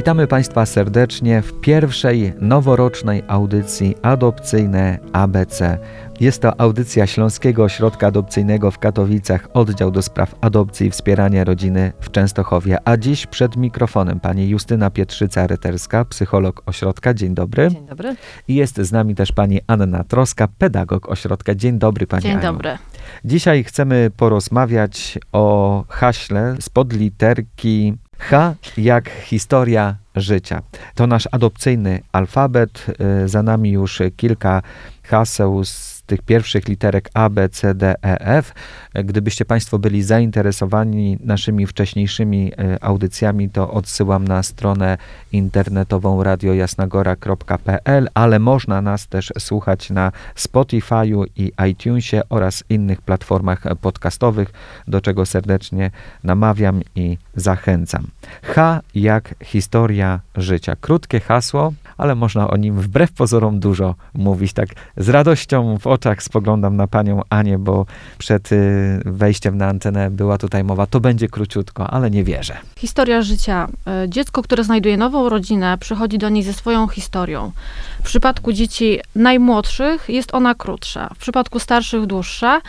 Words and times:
Witamy 0.00 0.26
Państwa 0.26 0.66
serdecznie 0.66 1.42
w 1.42 1.60
pierwszej 1.60 2.32
noworocznej 2.40 3.22
audycji 3.28 3.94
adopcyjne 4.02 4.98
ABC. 5.12 5.78
Jest 6.20 6.42
to 6.42 6.60
audycja 6.60 7.06
Śląskiego 7.06 7.64
Ośrodka 7.64 8.06
Adopcyjnego 8.06 8.70
w 8.70 8.78
Katowicach, 8.78 9.48
oddział 9.54 9.90
do 9.90 10.02
spraw 10.02 10.34
adopcji 10.40 10.86
i 10.86 10.90
wspierania 10.90 11.44
rodziny 11.44 11.92
w 12.00 12.10
Częstochowie. 12.10 12.78
A 12.84 12.96
dziś 12.96 13.26
przed 13.26 13.56
mikrofonem 13.56 14.20
pani 14.20 14.48
Justyna 14.48 14.90
Pietrzyca-Ryterska, 14.90 16.04
psycholog 16.04 16.62
ośrodka. 16.66 17.14
Dzień 17.14 17.34
dobry. 17.34 17.70
Dzień 17.70 17.86
dobry. 17.86 18.16
I 18.48 18.54
jest 18.54 18.76
z 18.80 18.92
nami 18.92 19.14
też 19.14 19.32
pani 19.32 19.60
Anna 19.66 20.04
Troska, 20.04 20.48
pedagog 20.58 21.08
ośrodka. 21.08 21.54
Dzień 21.54 21.78
dobry 21.78 22.06
pani 22.06 22.22
Dzień 22.22 22.32
Aniu. 22.32 22.42
dobry. 22.42 22.78
Dzisiaj 23.24 23.64
chcemy 23.64 24.10
porozmawiać 24.16 25.18
o 25.32 25.84
haśle 25.88 26.56
spod 26.60 26.92
literki 26.92 27.94
H 28.20 28.54
jak 28.76 29.10
historia 29.10 29.96
życia. 30.16 30.62
To 30.94 31.06
nasz 31.06 31.28
adopcyjny 31.32 32.00
alfabet. 32.12 32.86
Y, 33.24 33.28
Za 33.28 33.42
nami 33.42 33.70
już 33.70 34.02
kilka 34.16 34.62
haseł 35.02 35.64
z 35.64 35.99
tych 36.10 36.22
pierwszych 36.22 36.68
literek 36.68 37.10
A, 37.14 37.28
B, 37.28 37.48
C, 37.48 37.74
D, 37.74 37.94
E, 38.02 38.20
F. 38.20 38.54
Gdybyście 38.94 39.44
Państwo 39.44 39.78
byli 39.78 40.02
zainteresowani 40.02 41.18
naszymi 41.24 41.66
wcześniejszymi 41.66 42.52
y, 42.52 42.80
audycjami, 42.80 43.50
to 43.50 43.70
odsyłam 43.70 44.28
na 44.28 44.42
stronę 44.42 44.98
internetową 45.32 46.22
radiojasnagora.pl, 46.22 48.08
ale 48.14 48.38
można 48.38 48.82
nas 48.82 49.06
też 49.06 49.32
słuchać 49.38 49.90
na 49.90 50.12
Spotify'u 50.36 51.24
i 51.36 51.52
iTunesie 51.70 52.22
oraz 52.28 52.64
innych 52.68 53.02
platformach 53.02 53.62
podcastowych, 53.80 54.52
do 54.88 55.00
czego 55.00 55.26
serdecznie 55.26 55.90
namawiam 56.24 56.80
i 56.94 57.18
zachęcam. 57.34 58.06
H 58.42 58.80
jak 58.94 59.34
historia 59.44 60.20
życia. 60.36 60.76
Krótkie 60.80 61.20
hasło, 61.20 61.72
ale 62.00 62.14
można 62.14 62.50
o 62.50 62.56
nim 62.56 62.74
wbrew 62.80 63.12
pozorom 63.12 63.60
dużo 63.60 63.94
mówić. 64.14 64.52
Tak 64.52 64.68
z 64.96 65.08
radością 65.08 65.78
w 65.78 65.86
oczach 65.86 66.22
spoglądam 66.22 66.76
na 66.76 66.86
panią 66.86 67.20
Anię, 67.30 67.58
bo 67.58 67.86
przed 68.18 68.52
y, 68.52 69.00
wejściem 69.04 69.56
na 69.56 69.66
antenę 69.66 70.10
była 70.10 70.38
tutaj 70.38 70.64
mowa, 70.64 70.86
to 70.86 71.00
będzie 71.00 71.28
króciutko, 71.28 71.90
ale 71.90 72.10
nie 72.10 72.24
wierzę. 72.24 72.56
Historia 72.78 73.22
życia. 73.22 73.68
E, 73.86 74.08
Dziecko, 74.08 74.42
które 74.42 74.64
znajduje 74.64 74.96
nową 74.96 75.28
rodzinę, 75.28 75.78
przychodzi 75.80 76.18
do 76.18 76.28
niej 76.28 76.42
ze 76.42 76.52
swoją 76.52 76.88
historią. 76.88 77.52
W 78.00 78.02
przypadku 78.02 78.52
dzieci 78.52 79.00
najmłodszych 79.14 80.08
jest 80.08 80.34
ona 80.34 80.54
krótsza, 80.54 81.10
w 81.14 81.18
przypadku 81.18 81.58
starszych 81.58 82.06
dłuższa, 82.06 82.60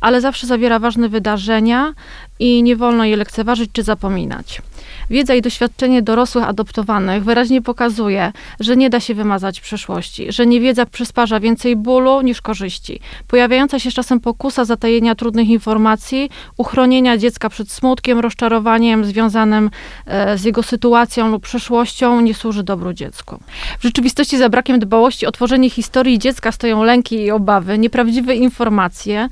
ale 0.00 0.20
zawsze 0.20 0.46
zawiera 0.46 0.78
ważne 0.78 1.08
wydarzenia 1.08 1.92
i 2.40 2.62
nie 2.62 2.76
wolno 2.76 3.04
je 3.04 3.16
lekceważyć 3.16 3.70
czy 3.72 3.82
zapominać. 3.82 4.62
Wiedza 5.10 5.34
i 5.34 5.42
doświadczenie 5.42 6.02
dorosłych 6.02 6.44
adoptowanych 6.44 7.24
wyraźnie 7.24 7.62
pokazuje, 7.62 8.32
że 8.60 8.76
nie 8.76 8.90
da 8.90 9.00
się 9.00 9.14
wymazać 9.14 9.60
przeszłości, 9.60 10.32
że 10.32 10.46
niewiedza 10.46 10.86
przysparza 10.86 11.40
więcej 11.40 11.76
bólu 11.76 12.20
niż 12.20 12.40
korzyści. 12.40 13.00
Pojawiająca 13.28 13.78
się 13.78 13.90
czasem 13.90 14.20
pokusa 14.20 14.64
zatajenia 14.64 15.14
trudnych 15.14 15.48
informacji, 15.48 16.30
uchronienia 16.56 17.18
dziecka 17.18 17.48
przed 17.48 17.70
smutkiem, 17.72 18.18
rozczarowaniem 18.18 19.04
związanym 19.04 19.70
e, 20.06 20.38
z 20.38 20.44
jego 20.44 20.62
sytuacją 20.62 21.28
lub 21.30 21.42
przeszłością 21.42 22.20
nie 22.20 22.34
służy 22.34 22.62
dobru 22.62 22.92
dziecku. 22.92 23.40
W 23.78 23.82
rzeczywistości 23.82 24.38
za 24.38 24.48
brakiem 24.48 24.78
dbałości 24.78 25.26
o 25.26 25.32
tworzenie 25.32 25.70
historii 25.70 26.18
dziecka 26.18 26.52
stoją 26.52 26.82
lęki 26.82 27.16
i 27.16 27.30
obawy, 27.30 27.78
nieprawdziwe 27.78 28.34
informacje, 28.34 29.28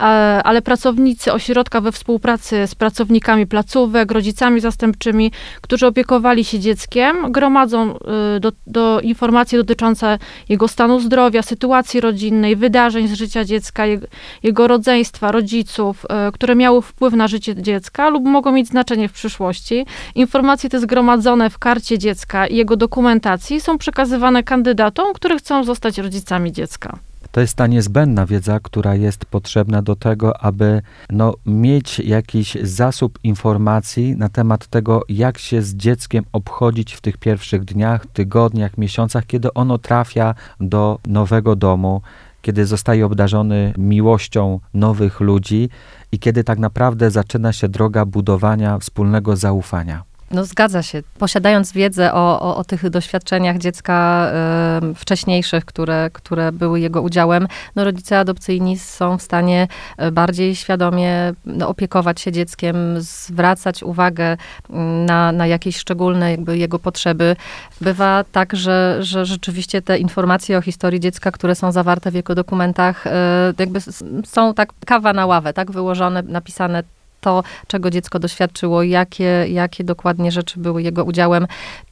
e, 0.00 0.02
ale 0.44 0.62
pracownicy 0.62 1.32
ośrodka 1.32 1.80
we 1.80 1.92
współpracy 1.92 2.51
z 2.66 2.74
pracownikami 2.74 3.46
placówek, 3.46 4.12
rodzicami 4.12 4.60
zastępczymi, 4.60 5.32
którzy 5.60 5.86
opiekowali 5.86 6.44
się 6.44 6.58
dzieckiem, 6.58 7.32
gromadzą 7.32 7.96
y, 8.36 8.40
do, 8.40 8.52
do 8.66 9.00
informacje 9.00 9.58
dotyczące 9.58 10.18
jego 10.48 10.68
stanu 10.68 11.00
zdrowia, 11.00 11.42
sytuacji 11.42 12.00
rodzinnej, 12.00 12.56
wydarzeń 12.56 13.08
z 13.08 13.12
życia 13.12 13.44
dziecka, 13.44 13.86
jego, 13.86 14.06
jego 14.42 14.68
rodzeństwa, 14.68 15.32
rodziców, 15.32 16.04
y, 16.28 16.32
które 16.32 16.54
miały 16.54 16.82
wpływ 16.82 17.14
na 17.14 17.28
życie 17.28 17.54
dziecka 17.54 18.08
lub 18.08 18.24
mogą 18.24 18.52
mieć 18.52 18.68
znaczenie 18.68 19.08
w 19.08 19.12
przyszłości. 19.12 19.86
Informacje 20.14 20.70
te 20.70 20.80
zgromadzone 20.80 21.50
w 21.50 21.58
karcie 21.58 21.98
dziecka 21.98 22.46
i 22.46 22.56
jego 22.56 22.76
dokumentacji 22.76 23.60
są 23.60 23.78
przekazywane 23.78 24.42
kandydatom, 24.42 25.12
którzy 25.14 25.36
chcą 25.38 25.64
zostać 25.64 25.98
rodzicami 25.98 26.52
dziecka. 26.52 26.98
To 27.32 27.40
jest 27.40 27.54
ta 27.54 27.66
niezbędna 27.66 28.26
wiedza, 28.26 28.60
która 28.60 28.94
jest 28.94 29.24
potrzebna 29.24 29.82
do 29.82 29.96
tego, 29.96 30.42
aby 30.42 30.82
no, 31.10 31.34
mieć 31.46 31.98
jakiś 31.98 32.56
zasób 32.62 33.18
informacji 33.24 34.16
na 34.16 34.28
temat 34.28 34.66
tego, 34.66 35.02
jak 35.08 35.38
się 35.38 35.62
z 35.62 35.74
dzieckiem 35.74 36.24
obchodzić 36.32 36.94
w 36.94 37.00
tych 37.00 37.16
pierwszych 37.16 37.64
dniach, 37.64 38.06
tygodniach, 38.06 38.78
miesiącach, 38.78 39.26
kiedy 39.26 39.54
ono 39.54 39.78
trafia 39.78 40.34
do 40.60 40.98
nowego 41.06 41.56
domu, 41.56 42.02
kiedy 42.42 42.66
zostaje 42.66 43.06
obdarzony 43.06 43.74
miłością 43.78 44.60
nowych 44.74 45.20
ludzi 45.20 45.68
i 46.12 46.18
kiedy 46.18 46.44
tak 46.44 46.58
naprawdę 46.58 47.10
zaczyna 47.10 47.52
się 47.52 47.68
droga 47.68 48.04
budowania 48.06 48.78
wspólnego 48.78 49.36
zaufania. 49.36 50.11
No 50.32 50.44
zgadza 50.44 50.82
się. 50.82 51.02
Posiadając 51.18 51.72
wiedzę 51.72 52.12
o, 52.12 52.40
o, 52.40 52.56
o 52.56 52.64
tych 52.64 52.90
doświadczeniach 52.90 53.58
dziecka 53.58 54.26
e, 54.32 54.80
wcześniejszych, 54.96 55.64
które, 55.64 56.10
które 56.12 56.52
były 56.52 56.80
jego 56.80 57.02
udziałem, 57.02 57.48
no 57.76 57.84
rodzice 57.84 58.18
adopcyjni 58.18 58.78
są 58.78 59.18
w 59.18 59.22
stanie 59.22 59.68
e, 59.96 60.10
bardziej 60.10 60.56
świadomie 60.56 61.32
no, 61.46 61.68
opiekować 61.68 62.20
się 62.20 62.32
dzieckiem, 62.32 62.76
zwracać 62.98 63.82
uwagę 63.82 64.36
mm, 64.70 65.06
na, 65.06 65.32
na 65.32 65.46
jakieś 65.46 65.76
szczególne 65.76 66.30
jakby 66.30 66.58
jego 66.58 66.78
potrzeby. 66.78 67.36
Bywa 67.80 68.24
tak, 68.32 68.56
że, 68.56 68.98
że 69.00 69.26
rzeczywiście 69.26 69.82
te 69.82 69.98
informacje 69.98 70.58
o 70.58 70.62
historii 70.62 71.00
dziecka, 71.00 71.30
które 71.30 71.54
są 71.54 71.72
zawarte 71.72 72.10
w 72.10 72.14
jego 72.14 72.34
dokumentach, 72.34 73.06
e, 73.06 73.52
jakby 73.58 73.80
są 74.24 74.54
tak 74.54 74.72
kawa 74.86 75.12
na 75.12 75.26
ławę, 75.26 75.52
tak 75.52 75.70
wyłożone, 75.70 76.22
napisane 76.22 76.82
to, 77.22 77.42
czego 77.66 77.90
dziecko 77.90 78.18
doświadczyło, 78.18 78.82
jakie, 78.82 79.46
jakie 79.48 79.84
dokładnie 79.84 80.32
rzeczy 80.32 80.60
były 80.60 80.82
jego 80.82 81.04
udziałem. 81.04 81.46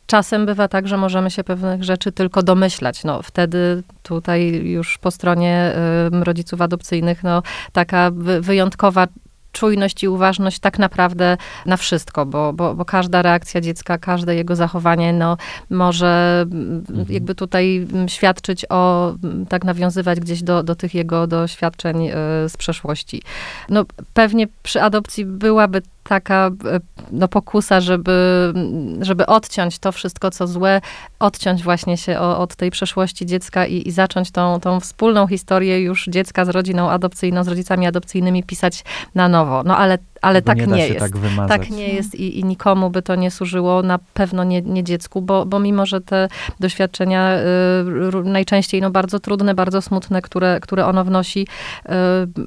Czasem 0.07 0.47
bywa 0.47 0.69
tak, 0.69 0.89
że 0.89 0.97
możemy 0.97 1.31
się 1.31 1.45
pewnych 1.45 1.85
rzeczy 1.85 2.13
tylko 2.13 2.43
domyślać. 2.43 3.05
No, 3.05 3.23
wtedy 3.23 3.83
tutaj 4.03 4.53
już 4.65 4.99
po 4.99 5.11
stronie 5.11 5.73
rodziców 6.11 6.61
adopcyjnych, 6.61 7.23
no, 7.23 7.43
taka 7.73 8.11
wy, 8.11 8.41
wyjątkowa 8.41 9.07
czujność 9.53 10.03
i 10.03 10.09
uważność 10.09 10.59
tak 10.59 10.79
naprawdę 10.79 11.37
na 11.67 11.77
wszystko, 11.77 12.27
bo, 12.27 12.53
bo, 12.53 12.75
bo 12.75 12.85
każda 12.85 13.23
reakcja 13.23 13.61
dziecka, 13.61 13.99
każde 13.99 14.35
jego 14.35 14.57
zachowanie, 14.57 15.13
no, 15.13 15.37
może 15.71 16.45
mm, 16.53 16.85
jakby 17.09 17.35
tutaj 17.35 17.87
mm, 17.93 18.09
świadczyć 18.09 18.67
o, 18.69 19.13
mm, 19.25 19.47
tak 19.47 19.65
nawiązywać 19.65 20.21
gdzieś 20.21 20.43
do, 20.43 20.63
do 20.63 20.75
tych 20.75 20.95
jego 20.95 21.27
doświadczeń 21.27 22.09
y, 22.09 22.13
z 22.49 22.57
przeszłości. 22.57 23.23
No, 23.69 23.85
pewnie 24.15 24.47
przy 24.63 24.83
adopcji 24.83 25.25
byłaby 25.25 25.83
taka 26.11 26.51
e, 26.65 26.81
no, 27.13 27.29
pokusa, 27.29 27.81
żeby, 27.81 28.53
żeby 29.01 29.27
odciąć 29.27 29.79
to 29.79 29.93
wszystko, 29.93 30.31
co 30.31 30.47
złe, 30.47 30.81
odciąć 31.19 31.63
właśnie 31.63 31.97
się 31.97 32.19
od 32.19 32.57
tej 32.57 32.71
przeszłości 32.71 33.27
dziecka 33.27 33.67
i, 33.67 33.89
i 33.89 33.91
zacząć 33.91 34.31
tą, 34.31 34.61
tą 34.61 34.81
wspólną 34.81 35.27
historię 35.27 35.81
już 35.81 36.07
dziecka 36.09 36.45
z 36.45 36.49
rodziną 36.49 36.91
adopcyjną, 36.91 37.45
z 37.45 37.49
rodzicami 37.49 37.87
adopcyjnymi 37.87 38.43
pisać 38.43 38.85
na 39.15 39.29
nowo. 39.29 39.63
No 39.63 39.77
ale, 39.77 39.99
ale 40.23 40.43
tak 40.43 40.59
nie 40.59 40.67
nie, 40.67 40.87
się 40.87 40.95
jest. 40.95 41.13
tak. 41.37 41.49
Tak 41.49 41.71
nie 41.71 41.89
jest 41.89 42.15
i, 42.15 42.39
i 42.41 42.45
nikomu 42.45 42.91
by 42.91 43.03
to 43.03 43.15
nie 43.15 43.31
służyło, 43.31 43.83
na 43.83 43.99
pewno 44.15 44.45
nie, 44.45 44.63
nie 44.63 44.85
dziecku, 44.85 45.23
bo, 45.23 45.47
bo 45.47 45.59
mimo, 45.61 45.87
że 45.87 46.01
te 46.01 46.29
doświadczenia 46.61 47.37
y, 47.39 48.25
najczęściej 48.25 48.81
no, 48.81 48.91
bardzo 48.91 49.21
trudne, 49.21 49.55
bardzo 49.55 49.83
smutne, 49.83 50.23
które, 50.23 50.61
które 50.61 50.87
ono 50.87 51.05
wnosi, 51.05 51.41
y, 51.87 51.91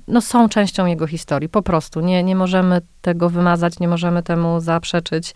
no, 0.07 0.21
są 0.21 0.49
częścią 0.49 0.85
jego 0.85 1.07
historii, 1.07 1.49
po 1.49 1.61
prostu. 1.61 2.01
Nie, 2.01 2.23
nie 2.23 2.35
możemy 2.35 2.81
tego 3.01 3.29
wymazać, 3.29 3.79
nie 3.79 3.87
możemy 3.87 4.23
temu 4.23 4.59
zaprzeczyć. 4.59 5.35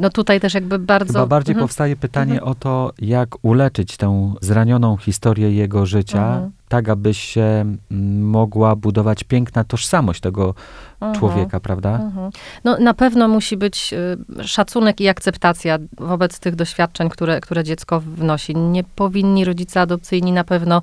No 0.00 0.10
tutaj 0.10 0.40
też 0.40 0.54
jakby 0.54 0.78
bardzo... 0.78 1.12
Chyba 1.12 1.26
bardziej 1.26 1.52
Mhm. 1.52 1.64
powstaje 1.68 1.96
pytanie 1.96 2.32
Mhm. 2.32 2.50
o 2.50 2.54
to, 2.54 2.92
jak 2.98 3.28
uleczyć 3.42 3.96
tę 3.96 4.34
zranioną 4.40 4.96
historię 4.96 5.52
jego 5.52 5.86
życia, 5.86 6.26
Mhm. 6.34 6.52
Tak 6.72 6.88
aby 6.88 7.14
się 7.14 7.42
mm, 7.90 8.28
mogła 8.28 8.76
budować 8.76 9.24
piękna 9.24 9.64
tożsamość 9.64 10.20
tego 10.20 10.54
Mhm. 11.02 11.18
człowieka, 11.18 11.60
prawda? 11.60 11.90
Mhm. 11.90 12.30
No, 12.64 12.78
na 12.78 12.94
pewno 12.94 13.28
musi 13.28 13.56
być 13.56 13.94
y, 14.40 14.44
szacunek 14.48 15.00
i 15.00 15.08
akceptacja 15.08 15.78
wobec 15.98 16.40
tych 16.40 16.54
doświadczeń, 16.54 17.08
które, 17.08 17.40
które 17.40 17.64
dziecko 17.64 18.00
wnosi. 18.00 18.56
Nie 18.56 18.84
powinni 18.84 19.44
rodzice 19.44 19.80
adopcyjni 19.80 20.32
na 20.32 20.44
pewno 20.44 20.82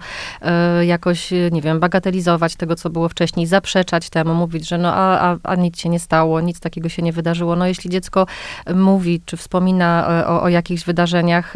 y, 0.82 0.86
jakoś, 0.86 1.34
y, 1.34 1.50
nie 1.52 1.62
wiem, 1.62 1.80
bagatelizować 1.80 2.56
tego, 2.56 2.76
co 2.76 2.90
było 2.90 3.10
wcześniej, 3.10 3.46
zaprzeczać 3.48 4.10
temu, 4.10 4.34
mówić, 4.34 4.68
że 4.68 4.78
no, 4.78 4.94
a, 4.94 5.32
a, 5.32 5.38
a 5.44 5.56
nic 5.56 5.80
się 5.80 5.90
nie 5.90 6.00
stało, 6.00 6.42
nic 6.42 6.60
takiego 6.60 6.90
się 6.90 7.02
nie 7.02 7.14
wydarzyło. 7.14 7.56
No, 7.56 7.68
jeśli 7.68 7.90
dziecko 7.90 8.26
mówi, 8.76 9.22
czy 9.26 9.38
wspomina 9.38 10.22
y, 10.22 10.28
o, 10.28 10.42
o 10.42 10.50
jakichś 10.50 10.84
wydarzeniach, 10.84 11.54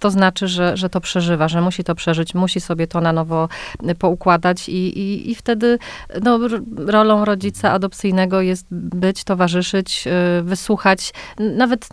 to 0.00 0.10
znaczy, 0.10 0.48
że, 0.48 0.76
że 0.76 0.88
to 0.88 1.00
przeżywa, 1.00 1.48
że 1.48 1.60
musi 1.60 1.84
to 1.84 1.94
przeżyć, 1.94 2.34
musi 2.34 2.60
sobie 2.60 2.86
to 2.86 3.00
na 3.00 3.12
nowo 3.12 3.48
y, 3.90 3.94
poukładać 3.94 4.68
i, 4.68 4.98
i, 4.98 5.30
i 5.30 5.34
wtedy 5.34 5.78
no, 6.22 6.38
rolą 6.76 7.24
rodzica 7.24 7.72
adopcyjnego 7.72 8.40
jest 8.40 8.66
być, 8.70 9.24
towarzyszyć, 9.24 10.04
y, 10.38 10.42
wysłuchać, 10.42 11.12
nawet 11.38 11.88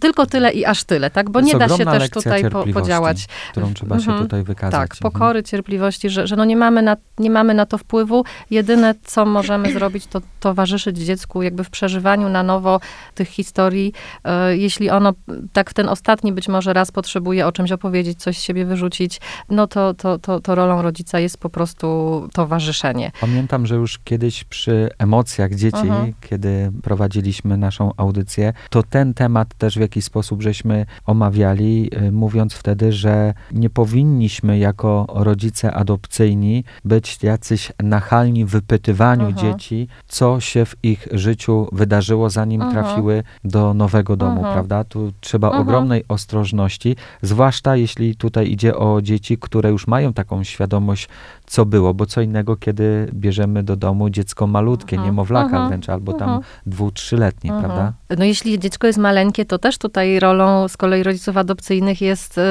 tylko 0.00 0.26
tyle 0.26 0.52
i 0.52 0.64
aż 0.64 0.84
tyle, 0.84 1.10
tak? 1.10 1.30
Bo 1.30 1.40
nie 1.40 1.54
da 1.58 1.68
się 1.68 1.84
też 1.84 2.10
tutaj 2.10 2.50
po, 2.50 2.64
podziałać. 2.74 3.26
Którą 3.50 3.74
trzeba 3.74 3.98
się 3.98 4.02
Mhm. 4.10 4.22
tutaj 4.24 4.42
wykazać. 4.42 4.72
Tak, 4.72 4.90
Mhm. 4.92 5.12
pokory, 5.12 5.42
cierpliwości, 5.42 6.10
że, 6.10 6.26
że 6.26 6.36
no 6.36 6.44
nie, 6.44 6.56
mamy 6.56 6.82
na, 6.82 6.96
nie 7.18 7.30
mamy 7.30 7.54
na 7.54 7.66
to 7.66 7.78
wpływu. 7.78 8.24
Jedyne, 8.50 8.94
co 9.04 9.26
możemy 9.26 9.72
zrobić, 9.78 10.06
to 10.06 10.20
towarzyszyć 10.40 10.98
dziecku 10.98 11.42
jakby 11.42 11.64
w 11.64 11.70
przeżywaniu 11.70 12.28
na 12.28 12.42
nowo 12.42 12.80
tych 13.14 13.28
historii. 13.28 13.92
E, 14.24 14.56
Jeśli 14.56 14.90
ono 14.90 15.12
tak 15.52 15.70
w 15.70 15.74
ten 15.74 15.88
ostatni 15.88 16.32
być 16.32 16.48
może 16.48 16.72
raz 16.72 16.90
potrzebuje 16.90 17.11
o 17.46 17.52
czymś 17.52 17.72
opowiedzieć, 17.72 18.18
coś 18.18 18.38
z 18.38 18.42
siebie 18.42 18.64
wyrzucić, 18.64 19.20
no 19.50 19.66
to, 19.66 19.94
to, 19.94 20.18
to, 20.18 20.40
to 20.40 20.54
rolą 20.54 20.82
rodzica 20.82 21.18
jest 21.20 21.38
po 21.38 21.50
prostu 21.50 22.28
towarzyszenie. 22.32 23.12
Pamiętam, 23.20 23.66
że 23.66 23.74
już 23.74 23.98
kiedyś 23.98 24.44
przy 24.44 24.90
emocjach 24.98 25.54
dzieci, 25.54 25.78
Mhm. 25.82 26.12
kiedy 26.20 26.72
prowadziliśmy 26.82 27.56
naszą 27.56 27.90
audycję, 27.96 28.52
to 28.70 28.82
ten 28.82 29.14
temat 29.14 29.54
też 29.54 29.76
w 29.76 29.80
jakiś 29.80 30.04
sposób 30.04 30.42
żeśmy 30.42 30.86
omawiali, 31.06 31.90
y, 32.08 32.12
mówiąc 32.12 32.54
wtedy, 32.54 32.92
że 32.92 33.34
nie 33.52 33.70
powinniśmy 33.70 34.58
jako 34.58 35.06
rodzice 35.08 35.72
adopcyjni 35.74 36.64
być 36.84 37.22
jacyś 37.22 37.72
nachalni 37.82 38.44
w 38.44 38.48
wypytywaniu 38.48 39.26
Mhm. 39.26 39.36
dzieci, 39.54 39.88
co 40.08 40.40
się 40.40 40.64
w 40.64 40.76
ich 40.82 41.08
życiu 41.12 41.68
wydarzyło, 41.72 42.30
zanim 42.30 42.62
Mhm. 42.62 42.84
trafiły 42.84 43.22
do 43.44 43.74
nowego 43.74 44.16
domu, 44.16 44.42
prawda? 44.42 44.84
Tu 44.84 45.12
trzeba 45.20 45.50
ogromnej 45.50 46.04
ostrożności, 46.08 46.96
zwłaszcza 47.22 47.76
jeśli 47.76 48.16
tutaj 48.16 48.50
idzie 48.50 48.76
o 48.76 49.02
dzieci, 49.02 49.38
które 49.38 49.70
już 49.70 49.86
mają 49.86 50.12
taką 50.12 50.44
świadomość, 50.44 51.08
co 51.46 51.66
było, 51.66 51.94
bo 51.94 52.06
co 52.06 52.20
innego, 52.20 52.56
kiedy 52.56 53.10
bierzemy 53.14 53.62
do 53.62 53.76
domu 53.76 54.10
dziecko 54.10 54.46
malutkie, 54.46 54.96
Mhm. 54.96 55.06
niemowlaka 55.10 55.46
Mhm. 55.46 55.68
wręcz, 55.68 55.88
albo 55.88 56.12
tam 56.12 56.28
Mhm. 56.28 56.42
dwu, 56.66 56.90
trzyletnie, 56.90 57.50
prawda? 57.60 57.92
No 58.18 58.24
jeśli 58.24 58.58
dziecko 58.58 58.86
jest 58.86 58.98
maleńkie, 58.98 59.44
to 59.44 59.58
też 59.58 59.78
tutaj 59.78 60.20
rolą 60.20 60.68
z 60.68 60.76
kolei 60.76 61.02
rodziców 61.02 61.36
adopcyjnych 61.36 62.00
jest 62.00 62.38
y, 62.38 62.42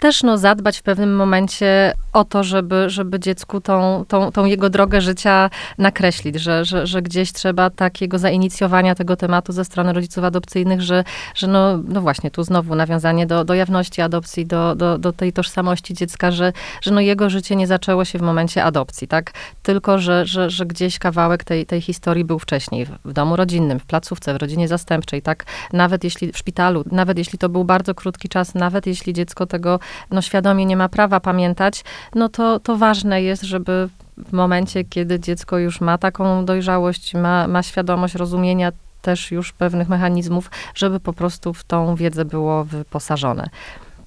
też 0.00 0.22
no, 0.22 0.38
zadbać 0.38 0.78
w 0.78 0.82
pewnym 0.82 1.16
momencie 1.16 1.94
o 2.12 2.24
to, 2.24 2.44
żeby, 2.44 2.90
żeby 2.90 3.20
dziecku 3.20 3.60
tą, 3.60 4.04
tą, 4.08 4.32
tą 4.32 4.44
jego 4.44 4.70
drogę 4.70 5.00
życia 5.00 5.50
nakreślić, 5.78 6.36
że, 6.36 6.64
że, 6.64 6.86
że 6.86 7.02
gdzieś 7.02 7.32
trzeba 7.32 7.70
takiego 7.70 8.18
zainicjowania 8.18 8.94
tego 8.94 9.16
tematu 9.16 9.52
ze 9.52 9.64
strony 9.64 9.92
rodziców 9.92 10.24
adopcyjnych, 10.24 10.82
że, 10.82 11.04
że 11.34 11.46
no, 11.46 11.78
no 11.88 12.00
właśnie 12.00 12.30
tu 12.30 12.42
znowu 12.42 12.74
nawiązanie 12.74 13.26
do, 13.26 13.44
do 13.44 13.54
jawności 13.54 14.02
adopcji, 14.02 14.46
do, 14.46 14.74
do, 14.74 14.98
do 14.98 15.12
tej 15.12 15.32
tożsamości 15.32 15.94
dziecka, 15.94 16.30
że, 16.30 16.52
że 16.82 16.90
no 16.90 17.00
jego 17.00 17.30
życie 17.30 17.56
nie 17.56 17.66
zaczęło 17.66 18.04
się 18.04 18.18
w 18.18 18.22
momencie 18.22 18.64
adopcji, 18.64 19.08
tak? 19.08 19.32
Tylko, 19.62 19.98
że, 19.98 20.26
że, 20.26 20.50
że 20.50 20.66
gdzieś 20.66 20.98
kawałek 20.98 21.44
tej, 21.44 21.66
tej 21.66 21.80
historii 21.80 22.24
był 22.24 22.38
wcześniej, 22.38 22.86
w, 23.04 23.12
domu 23.12 23.36
rodzinnym, 23.36 23.78
w 23.78 23.84
placówce, 23.84 24.34
w 24.34 24.36
rodzinie 24.36 24.68
zastępczej, 24.68 25.22
tak? 25.22 25.44
Nawet 25.72 26.04
jeśli 26.04 26.32
w 26.32 26.38
szpitalu, 26.38 26.84
nawet 26.92 27.18
jeśli 27.18 27.38
to 27.38 27.48
był 27.48 27.64
bardzo 27.64 27.94
krótki 27.94 28.28
czas, 28.28 28.54
nawet 28.54 28.86
jeśli 28.86 29.12
dziecko 29.12 29.46
tego 29.46 29.80
no, 30.10 30.22
świadomie 30.22 30.66
nie 30.66 30.76
ma 30.76 30.88
prawa 30.88 31.20
pamiętać, 31.20 31.84
no 32.14 32.28
to, 32.28 32.60
to 32.60 32.76
ważne 32.76 33.22
jest, 33.22 33.42
żeby 33.42 33.88
w 34.18 34.32
momencie, 34.32 34.84
kiedy 34.84 35.20
dziecko 35.20 35.58
już 35.58 35.80
ma 35.80 35.98
taką 35.98 36.44
dojrzałość, 36.44 37.14
ma, 37.14 37.48
ma 37.48 37.62
świadomość 37.62 38.14
rozumienia 38.14 38.72
też 39.02 39.30
już 39.30 39.52
pewnych 39.52 39.88
mechanizmów, 39.88 40.50
żeby 40.74 41.00
po 41.00 41.12
prostu 41.12 41.54
w 41.54 41.64
tą 41.64 41.94
wiedzę 41.94 42.24
było 42.24 42.64
wyposażone. 42.64 43.50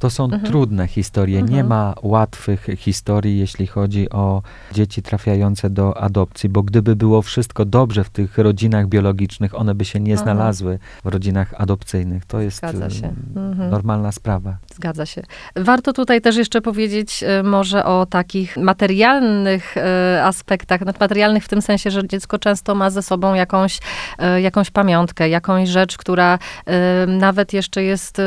To 0.04 0.10
są 0.10 0.24
Mhm. 0.24 0.44
trudne 0.44 0.88
historie. 0.88 1.36
Nie 1.42 1.62
Mhm. 1.62 1.68
ma 1.68 1.94
łatwych 2.02 2.68
historii, 2.78 3.40
jeśli 3.40 3.68
chodzi 3.68 4.10
o 4.10 4.42
dzieci 4.72 5.02
trafiające 5.02 5.70
do 5.70 5.98
adopcji, 5.98 6.50
bo 6.50 6.64
gdyby 6.64 6.96
było 6.96 7.22
wszystko 7.22 7.66
dobrze 7.66 8.04
w 8.04 8.10
tych 8.10 8.38
rodzinach 8.38 8.88
biologicznych, 8.88 9.60
one 9.60 9.76
by 9.76 9.86
się 9.86 10.00
nie 10.00 10.12
Mhm. 10.12 10.26
znalazły 10.26 10.80
w 11.04 11.08
rodzinach 11.08 11.54
adopcyjnych. 11.58 12.26
To 12.26 12.42
jest 12.42 12.64
Mhm. 12.64 13.70
normalna 13.72 14.12
sprawa. 14.12 14.58
Zgadza 14.76 15.06
się. 15.06 15.22
Warto 15.56 15.94
tutaj 15.94 16.22
też 16.22 16.36
jeszcze 16.36 16.62
powiedzieć 16.62 17.24
e, 17.24 17.44
może 17.44 17.86
o 17.86 18.06
takich 18.06 18.58
materialnych 18.58 19.78
e, 19.78 20.24
aspektach, 20.26 20.82
no, 20.82 20.92
materialnych 21.00 21.44
w 21.44 21.48
tym 21.48 21.62
sensie, 21.62 21.92
że 21.92 22.08
dziecko 22.08 22.40
często 22.40 22.76
ma 22.76 22.90
ze 22.90 23.02
sobą 23.02 23.34
jakąś, 23.34 23.80
e, 24.20 24.42
jakąś 24.42 24.72
pamiątkę, 24.72 25.30
jakąś 25.30 25.70
rzecz, 25.70 25.98
która 25.98 26.40
nawet 27.08 27.54
jeszcze 27.54 27.84
jest 27.84 28.22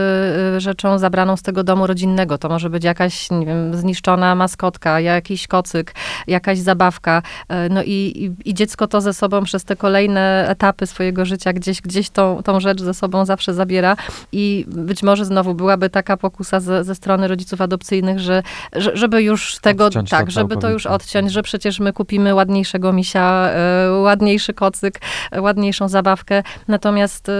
rzeczą 0.59 0.99
zabraną 0.99 1.37
z 1.37 1.43
tego 1.43 1.65
domu 1.67 1.87
rodzinnego. 1.87 2.39
To 2.39 2.49
może 2.49 2.71
być 2.71 2.85
jakaś, 2.85 3.31
nie 3.31 3.47
wiem, 3.47 3.77
zniszczona 3.77 4.35
maskotka, 4.35 5.01
jakiś 5.01 5.47
kocyk, 5.47 5.95
jakaś 6.27 6.59
zabawka. 6.59 7.23
E, 7.49 7.69
No 7.69 7.83
i, 7.83 7.91
i, 8.45 8.51
i 8.51 8.55
dziecko 8.55 8.87
to 8.87 9.01
ze 9.01 9.15
sobą 9.15 9.45
przez 9.45 9.65
te 9.65 9.77
kolejne 9.77 10.47
etapy 10.49 10.87
swojego 10.87 11.25
życia 11.25 11.53
gdzieś, 11.53 11.81
gdzieś 11.81 12.11
tą, 12.11 12.43
tą 12.43 12.61
rzecz 12.61 12.81
ze 12.83 12.95
sobą 12.95 13.25
zawsze 13.25 13.55
zabiera. 13.55 13.97
I 14.33 14.65
być 14.69 15.03
może 15.03 15.25
znowu 15.25 15.55
byłaby 15.55 15.91
taka 15.91 16.17
pokusa 16.17 16.61
ze, 16.61 16.85
ze 16.85 16.95
strony 16.95 17.29
rodziców 17.29 17.61
adopcyjnych, 17.61 18.21
że, 18.21 18.43
że 18.73 18.97
żeby 18.97 19.23
już 19.23 19.59
tego, 19.59 19.87
Odciąć 19.87 20.11
to 20.11 20.17
tak, 20.17 20.31
żeby 20.31 20.57
to 20.57 20.71
już 20.71 20.87
odciąć, 20.87 21.33
że 21.33 21.43
przecież 21.43 21.81
my 21.81 21.93
kupimy 21.93 22.35
ładniejszego 22.35 22.93
misia, 22.93 23.49
e, 23.51 23.91
ładniejszy 23.91 24.55
kocyk, 24.55 25.01
e, 25.31 25.43
ładniejszą 25.43 25.89
zabawkę. 25.89 26.43
Natomiast 26.69 27.31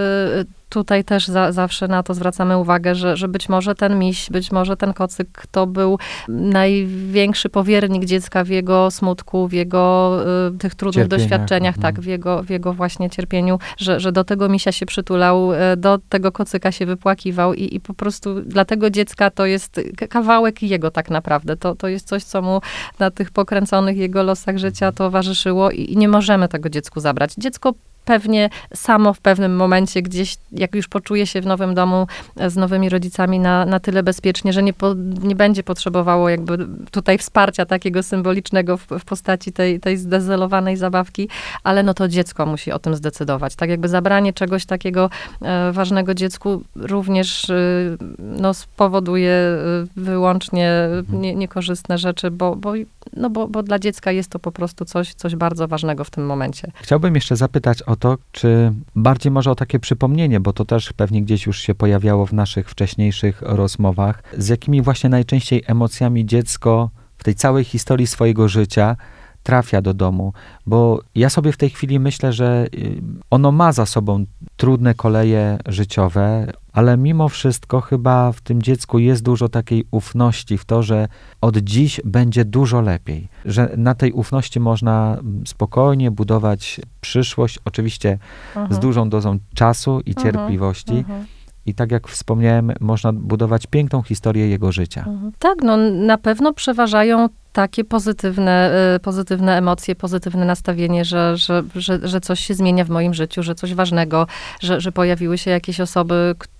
tutaj 0.69 1.03
też 1.03 1.27
za, 1.27 1.51
zawsze 1.51 1.87
na 1.87 2.03
to 2.03 2.13
zwracamy 2.13 2.57
uwagę, 2.57 2.95
że, 2.95 3.17
że 3.17 3.27
być 3.27 3.49
może 3.49 3.75
ten 3.75 3.99
miś, 3.99 4.29
być 4.29 4.51
może 4.51 4.77
ten 4.77 4.93
kocyk 4.93 5.43
to 5.51 5.67
był 5.67 5.99
największy 6.27 7.49
powiernik 7.49 8.05
dziecka 8.05 8.43
w 8.43 8.49
jego 8.49 8.91
smutku, 8.91 9.47
w 9.47 9.53
jego 9.53 10.17
y, 10.55 10.57
tych 10.57 10.75
trudnych 10.75 11.07
Cierpieniach, 11.07 11.29
doświadczeniach, 11.29 11.75
mhm. 11.75 11.93
tak, 11.93 12.03
w 12.03 12.05
jego, 12.05 12.43
w 12.43 12.49
jego 12.49 12.73
właśnie 12.73 13.09
cierpieniu, 13.09 13.59
że, 13.77 13.99
że 13.99 14.11
do 14.11 14.23
tego 14.23 14.49
misia 14.49 14.71
się 14.71 14.85
przytulał, 14.85 15.53
y, 15.53 15.57
do 15.77 15.99
tego 16.09 16.31
kocyka 16.31 16.71
się 16.71 16.85
wypłakiwał 16.85 17.53
i, 17.53 17.75
i 17.75 17.79
po 17.79 17.93
prostu 17.93 18.41
dla 18.41 18.65
tego 18.65 18.89
dziecka 18.89 19.31
to 19.31 19.45
jest 19.45 19.81
kawałek 20.09 20.63
jego 20.63 20.91
tak 20.91 21.09
naprawdę. 21.09 21.57
To, 21.57 21.75
to 21.75 21.87
jest 21.87 22.07
coś, 22.07 22.23
co 22.23 22.41
mu 22.41 22.61
na 22.99 23.11
tych 23.11 23.31
pokręconych 23.31 23.97
jego 23.97 24.23
losach 24.23 24.57
życia 24.57 24.91
towarzyszyło 24.91 25.71
i, 25.71 25.93
i 25.93 25.97
nie 25.97 26.07
możemy 26.07 26.47
tego 26.47 26.69
dziecku 26.69 26.99
zabrać. 26.99 27.33
Dziecko 27.37 27.73
pewnie 28.07 28.49
samo 28.73 29.13
w 29.13 29.19
pewnym 29.19 29.55
momencie 29.55 30.01
gdzieś, 30.01 30.37
jak 30.51 30.75
już 30.75 30.87
poczuje 30.87 31.27
się 31.27 31.41
w 31.41 31.45
nowym 31.45 31.73
domu 31.75 32.07
e, 32.37 32.49
z 32.49 32.55
nowymi 32.55 32.89
rodzicami 32.89 33.39
na, 33.39 33.65
na 33.65 33.79
tyle 33.79 34.03
bezpiecznie, 34.03 34.53
że 34.53 34.63
nie, 34.63 34.73
po, 34.73 34.93
nie 35.23 35.35
będzie 35.35 35.63
potrzebowało 35.63 36.29
jakby 36.29 36.57
tutaj 36.91 37.17
wsparcia 37.17 37.65
takiego 37.65 38.03
symbolicznego 38.03 38.77
w, 38.77 38.87
w 38.99 39.05
postaci 39.05 39.51
tej, 39.51 39.79
tej 39.79 39.97
zdezelowanej 39.97 40.77
zabawki, 40.77 41.29
ale 41.63 41.83
no 41.83 41.93
to 41.93 42.07
dziecko 42.07 42.45
musi 42.45 42.71
o 42.71 42.79
tym 42.79 42.95
zdecydować. 42.95 43.55
Tak 43.55 43.69
jakby 43.69 43.87
zabranie 43.87 44.33
czegoś 44.33 44.65
takiego 44.65 45.09
e, 45.41 45.71
ważnego 45.71 46.13
dziecku 46.13 46.63
również 46.75 47.49
e, 47.49 47.55
no, 48.19 48.53
spowoduje 48.53 49.31
e, 49.31 49.57
wyłącznie 49.95 50.71
nie, 51.09 51.35
niekorzystne 51.35 51.97
rzeczy, 51.97 52.31
bo, 52.31 52.55
bo, 52.55 52.73
no 53.13 53.29
bo, 53.29 53.47
bo 53.47 53.63
dla 53.63 53.79
dziecka 53.79 54.11
jest 54.11 54.29
to 54.29 54.39
po 54.39 54.51
prostu 54.51 54.85
coś, 54.85 55.13
coś 55.13 55.35
bardzo 55.35 55.67
ważnego 55.67 56.03
w 56.03 56.09
tym 56.09 56.25
momencie. 56.25 56.71
Chciałbym 56.75 57.15
jeszcze 57.15 57.35
zapytać 57.35 57.81
o 57.81 57.95
to, 57.95 58.17
czy 58.31 58.73
bardziej 58.95 59.31
może 59.31 59.51
o 59.51 59.55
takie 59.55 59.79
przypomnienie, 59.79 60.39
bo 60.39 60.53
to 60.53 60.65
też 60.65 60.93
pewnie 60.93 61.21
gdzieś 61.21 61.45
już 61.45 61.59
się 61.59 61.75
pojawiało 61.75 62.25
w 62.25 62.33
naszych 62.33 62.69
wcześniejszych 62.69 63.41
rozmowach, 63.41 64.23
z 64.37 64.47
jakimi 64.47 64.81
właśnie 64.81 65.09
najczęściej 65.09 65.63
emocjami 65.67 66.25
dziecko 66.25 66.89
w 67.17 67.23
tej 67.23 67.35
całej 67.35 67.63
historii 67.63 68.07
swojego 68.07 68.47
życia 68.47 68.95
trafia 69.47 69.81
do 69.81 69.93
domu, 69.93 70.33
bo 70.65 71.01
ja 71.15 71.29
sobie 71.29 71.51
w 71.51 71.57
tej 71.57 71.69
chwili 71.69 71.99
myślę, 71.99 72.33
że 72.33 72.67
y, 72.73 73.01
ono 73.29 73.51
ma 73.51 73.71
za 73.71 73.85
sobą 73.85 74.25
trudne 74.57 74.93
koleje 74.93 75.59
życiowe, 75.67 76.51
ale 76.73 76.97
mimo 76.97 77.29
wszystko 77.29 77.81
chyba 77.81 78.31
w 78.31 78.41
tym 78.41 78.61
dziecku 78.61 78.99
jest 78.99 79.23
dużo 79.23 79.49
takiej 79.49 79.85
ufności 79.91 80.57
w 80.57 80.65
to, 80.65 80.83
że 80.83 81.07
od 81.41 81.57
dziś 81.57 82.01
będzie 82.05 82.45
dużo 82.45 82.81
lepiej, 82.81 83.27
że 83.45 83.73
na 83.77 83.95
tej 83.95 84.11
ufności 84.11 84.59
można 84.59 85.17
spokojnie 85.45 86.11
budować 86.11 86.81
przyszłość, 87.01 87.59
oczywiście 87.65 88.17
z 88.69 88.79
dużą 88.79 89.09
dozą 89.09 89.39
czasu 89.55 90.01
i 90.05 90.09
Mhm. 90.09 90.23
cierpliwości. 90.25 90.97
Mhm. 90.97 91.25
I 91.65 91.73
tak 91.73 91.91
jak 91.91 92.07
wspomniałem, 92.07 92.71
można 92.79 93.13
budować 93.13 93.67
piękną 93.67 94.01
historię 94.01 94.47
jego 94.47 94.71
życia. 94.71 95.05
Mhm. 95.07 95.31
Tak, 95.39 95.57
no 95.63 95.77
na 95.91 96.17
pewno 96.17 96.53
przeważają 96.53 97.29
takie 97.57 97.83
pozytywne, 97.83 98.71
y, 98.95 98.99
pozytywne 98.99 99.57
emocje, 99.57 99.95
pozytywne 99.95 100.45
nastawienie, 100.45 101.05
że, 101.05 101.37
że, 101.37 101.63
że, 101.75 101.99
że 102.03 102.21
coś 102.21 102.39
się 102.39 102.53
zmienia 102.53 102.85
w 102.85 102.89
moim 102.89 103.13
życiu, 103.13 103.43
że 103.43 103.55
coś 103.55 103.73
ważnego, 103.73 104.27
że, 104.59 104.81
że 104.81 104.91
pojawiły 104.91 105.37
się 105.37 105.51
jakieś 105.51 105.79
osoby, 105.79 106.35
które 106.37 106.56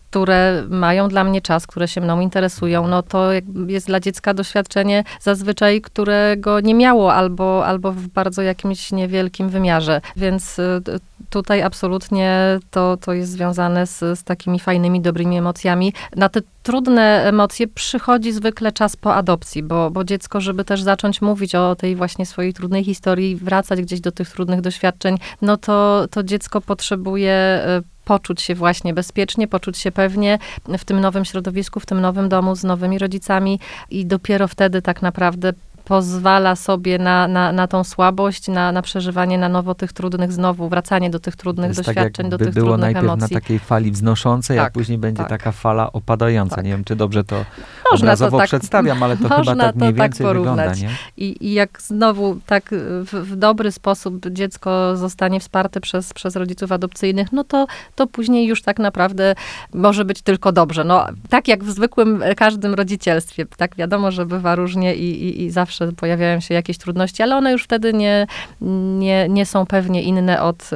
mają 0.70 1.10
dla 1.10 1.24
mnie 1.24 1.42
czas, 1.42 1.68
które 1.68 1.88
się 1.88 2.02
mną 2.02 2.20
interesują, 2.20 2.88
no 2.88 3.04
to 3.04 3.30
jest 3.68 3.88
dla 3.88 4.00
dziecka 4.00 4.34
doświadczenie 4.34 5.04
zazwyczaj, 5.22 5.82
którego 5.82 6.60
nie 6.60 6.74
miało 6.74 7.14
albo, 7.14 7.66
albo 7.66 7.92
w 7.92 8.08
bardzo 8.08 8.42
jakimś 8.42 8.92
niewielkim 8.92 9.50
wymiarze. 9.50 10.02
Więc 10.16 10.60
y, 10.60 10.82
tutaj 11.30 11.62
absolutnie 11.62 12.60
to, 12.72 12.98
to 13.02 13.14
jest 13.14 13.32
związane 13.32 13.88
z, 13.88 14.00
z 14.00 14.24
takimi 14.24 14.60
fajnymi, 14.60 15.02
dobrymi 15.02 15.38
emocjami. 15.38 15.94
Na 16.16 16.30
te 16.30 16.42
trudne 16.64 17.24
emocje 17.26 17.68
przychodzi 17.68 18.32
zwykle 18.32 18.72
czas 18.72 18.96
po 18.96 19.16
adopcji, 19.16 19.64
bo, 19.64 19.92
bo 19.92 20.04
dziecko, 20.04 20.42
żeby 20.42 20.66
też 20.66 20.82
zacząć 20.82 21.22
mówić 21.22 21.56
o 21.56 21.76
tej 21.76 21.96
właśnie 21.96 22.26
swojej 22.26 22.54
trudnej 22.54 22.84
historii, 22.84 23.36
wracać 23.36 23.82
gdzieś 23.82 24.02
do 24.02 24.12
tych 24.12 24.30
trudnych 24.30 24.62
doświadczeń, 24.62 25.18
no 25.42 25.58
to, 25.58 26.06
to 26.12 26.24
dziecko 26.24 26.62
potrzebuje 26.62 27.62
y, 27.84 27.97
poczuć 28.08 28.42
się 28.42 28.56
właśnie 28.56 28.94
bezpiecznie, 28.94 29.48
poczuć 29.48 29.78
się 29.78 29.92
pewnie 29.92 30.40
w 30.78 30.86
tym 30.86 31.00
nowym 31.00 31.26
środowisku, 31.26 31.80
w 31.80 31.86
tym 31.86 32.02
nowym 32.02 32.30
domu 32.30 32.56
z 32.56 32.64
nowymi 32.64 32.98
rodzicami 33.00 33.60
i 33.90 34.06
dopiero 34.06 34.48
wtedy 34.48 34.82
tak 34.82 35.02
naprawdę 35.02 35.54
pozwala 35.88 36.56
sobie 36.56 36.98
na, 37.00 37.28
na, 37.28 37.52
na 37.52 37.68
tą 37.68 37.84
słabość, 37.84 38.48
na, 38.48 38.72
na 38.72 38.82
przeżywanie 38.82 39.38
na 39.38 39.50
nowo 39.50 39.76
tych 39.76 39.94
trudnych, 39.94 40.32
znowu 40.32 40.70
wracanie 40.70 41.10
do 41.10 41.20
tych 41.20 41.36
trudnych 41.36 41.76
tak 41.76 41.86
doświadczeń, 41.86 42.26
tak 42.26 42.32
do 42.32 42.38
tych 42.38 42.54
było 42.54 42.66
trudnych 42.66 42.80
najpierw 42.82 43.06
emocji. 43.14 43.36
na 43.36 43.42
takiej 43.42 43.60
fali 43.60 43.92
wznoszącej, 43.92 44.58
Tak, 44.58 44.68
a 44.68 44.72
później 44.72 44.98
będzie 44.98 45.18
tak. 45.18 45.30
taka 45.30 45.52
fala 45.52 45.92
opadająca. 45.94 46.56
Tak. 46.56 46.66
Nie 46.66 46.72
wiem, 46.72 46.84
czy 46.84 46.96
dobrze 46.96 47.24
to 47.24 47.36
Można 47.36 48.08
to 48.08 48.14
obrazowo 48.14 48.38
tak- 48.38 48.48
przedstawiam, 48.48 49.04
ale 49.04 49.18
to 49.18 49.30
chyba 49.36 49.56
tak 49.56 49.74
to 49.74 49.80
mniej 49.80 49.94
tak 49.94 50.02
więcej 50.02 50.28
wygląda, 50.28 50.64
porównać. 50.64 50.82
nie? 50.82 50.90
I, 51.18 51.48
I 51.48 51.54
jak 51.54 51.82
znowu 51.82 52.38
tak 52.46 52.64
w, 53.06 53.14
w 53.14 53.36
dobry 53.36 53.72
sposób 53.72 54.26
dziecko 54.30 54.98
zostanie 54.98 55.40
wsparte 55.40 55.82
przez, 55.82 56.14
przez 56.14 56.36
rodziców 56.36 56.72
adopcyjnych, 56.72 57.32
no 57.32 57.44
to, 57.44 57.68
to 57.96 58.08
później 58.08 58.48
już 58.48 58.62
tak 58.62 58.80
naprawdę 58.80 59.36
może 59.74 60.06
być 60.06 60.22
tylko 60.22 60.52
dobrze. 60.52 60.84
No, 60.84 61.06
tak 61.30 61.48
jak 61.48 61.64
w 61.64 61.72
zwykłym 61.72 62.24
e, 62.24 62.36
każdym 62.36 62.74
rodzicielstwie. 62.74 63.46
Tak 63.58 63.76
wiadomo, 63.76 64.12
że 64.12 64.26
bywa 64.26 64.56
różnie 64.56 64.96
i, 64.96 65.24
i, 65.24 65.44
i 65.44 65.52
zawsze 65.52 65.77
pojawiają 65.98 66.40
się 66.40 66.54
jakieś 66.54 66.78
trudności, 66.78 67.24
ale 67.24 67.38
one 67.38 67.52
już 67.52 67.64
wtedy 67.64 67.94
nie, 67.94 68.28
nie, 69.00 69.30
nie 69.30 69.46
są 69.46 69.66
pewnie 69.66 70.04
inne 70.04 70.42
od, 70.42 70.70
y, 70.74 70.76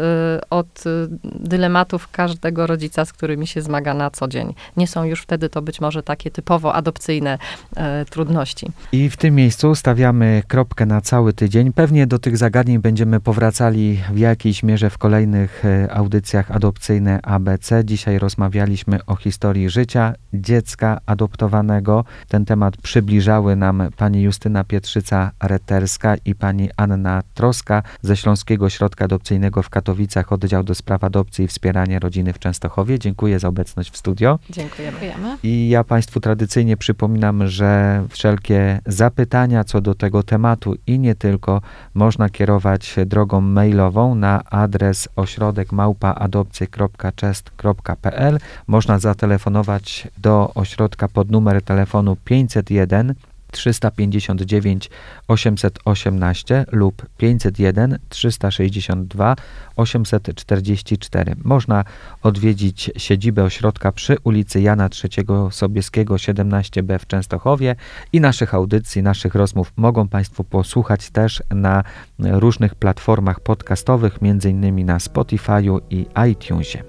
od 0.50 0.86
y, 0.86 1.08
dylematów 1.24 2.12
każdego 2.12 2.68
rodzica, 2.68 3.06
z 3.06 3.14
którymi 3.14 3.48
się 3.48 3.62
zmaga 3.62 3.94
na 3.94 4.10
co 4.10 4.28
dzień. 4.28 4.54
Nie 4.78 4.88
są 4.88 5.04
już 5.04 5.22
wtedy 5.22 5.50
to 5.50 5.62
być 5.62 5.82
może 5.82 6.04
takie 6.04 6.32
typowo 6.32 6.74
adopcyjne 6.74 7.38
e, 7.76 8.06
trudności. 8.06 8.68
I 8.92 9.10
w 9.10 9.18
tym 9.18 9.36
miejscu 9.36 9.76
stawiamy 9.76 10.44
kropkę 10.48 10.86
na 10.86 11.02
cały 11.02 11.34
tydzień. 11.34 11.74
Pewnie 11.74 12.08
do 12.08 12.20
tych 12.20 12.38
zagadnień 12.38 12.80
będziemy 12.80 13.20
powracali 13.20 14.00
w 14.14 14.18
jakiejś 14.18 14.64
mierze 14.64 14.90
w 14.90 14.98
kolejnych 14.98 15.66
e, 15.66 15.94
audycjach 15.94 16.52
adopcyjne 16.52 17.20
ABC. 17.24 17.86
Dzisiaj 17.86 18.20
rozmawialiśmy 18.20 19.06
o 19.06 19.16
historii 19.16 19.70
życia 19.70 20.14
dziecka 20.34 21.02
adoptowanego. 21.06 22.06
Ten 22.28 22.46
temat 22.46 22.78
przybliżały 22.78 23.56
nam 23.56 23.84
pani 23.98 24.22
Justyna 24.22 24.64
Pietrzyca-Reterska 24.92 26.18
i 26.26 26.36
pani 26.36 26.70
Anna 26.78 27.22
Troska 27.34 27.84
ze 28.02 28.18
Śląskiego 28.18 28.70
Środka 28.70 29.06
Adopcyjnego 29.06 29.64
w 29.64 29.70
Katowicach, 29.70 30.32
oddział 30.32 30.64
do 30.64 30.76
spraw 30.76 31.04
adopcji 31.04 31.46
i 31.46 31.48
wspierania 31.48 32.00
rodziny 32.00 32.34
w 32.34 32.40
Częstochowie. 32.40 33.00
Dziękuję 33.00 33.40
za 33.40 33.48
obecność 33.48 33.92
w 33.92 33.98
studio. 33.98 34.40
Dziękujemy. 34.50 35.38
I 35.44 35.70
ja 35.70 35.84
Państwu 35.84 36.20
tradycyjnie 36.20 36.78
przypominam, 36.78 37.48
że 37.48 38.04
wszelkie 38.10 38.80
zapytania 38.86 39.64
co 39.64 39.82
do 39.82 39.96
tego 39.96 40.24
tematu 40.24 40.76
i 40.88 41.00
nie 41.00 41.16
tylko 41.16 41.62
można 41.94 42.30
kierować 42.30 42.96
drogą 43.06 43.42
mailową 43.42 44.16
na 44.16 44.44
adres 44.44 45.10
ośrodek 45.16 45.72
małpaadopcje.chest.pl. 45.72 48.40
Można 48.68 49.00
zatelefonować 49.00 50.08
do 50.18 50.52
ośrodka 50.56 51.08
pod 51.08 51.32
numer 51.32 51.62
telefonu 51.62 52.18
501 52.26 53.16
359 53.52 54.90
818 55.28 56.66
lub 56.72 57.06
501 57.18 58.00
362 58.10 59.36
844. 59.76 61.36
Można 61.44 61.84
odwiedzić 62.24 62.92
siedzibę 62.98 63.44
ośrodka 63.44 63.92
przy 63.92 64.18
ulicy 64.24 64.62
Jana 64.62 64.90
III 65.04 65.28
Sobieskiego 65.52 66.16
17b 66.16 67.00
w 67.00 67.08
Częstochowie 67.08 67.76
i 68.14 68.22
naszych 68.22 68.54
audycji, 68.54 69.04
naszych 69.04 69.36
rozmów 69.36 69.74
mogą 69.76 70.08
Państwo 70.08 70.44
posłuchać 70.44 71.10
też 71.10 71.44
na 71.50 71.84
różnych 72.20 72.76
platformach 72.76 73.40
podcastowych, 73.40 74.20
innymi 74.50 74.86
na 74.86 74.98
Spotify'u 74.98 75.80
i 75.90 76.06
iTunesie. 76.32 76.84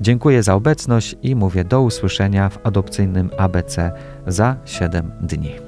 Dziękuję 0.00 0.42
za 0.42 0.54
obecność 0.54 1.16
i 1.22 1.36
mówię 1.36 1.64
do 1.64 1.82
usłyszenia 1.82 2.48
w 2.48 2.66
adopcyjnym 2.66 3.30
ABC 3.38 3.92
za 4.26 4.56
7 4.64 5.10
dni. 5.20 5.67